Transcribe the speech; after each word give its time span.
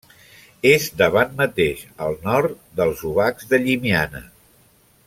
És 0.69 0.87
davant 1.01 1.35
mateix, 1.41 1.83
al 2.07 2.17
nord, 2.25 2.57
dels 2.81 3.05
Obacs 3.13 3.49
de 3.53 3.63
Llimiana. 3.67 4.25